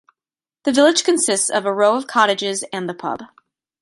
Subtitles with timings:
[0.63, 3.21] The village consists of a row of cottages and the pub.